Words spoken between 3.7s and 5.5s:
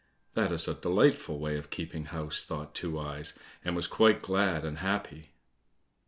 was quite glad and happy.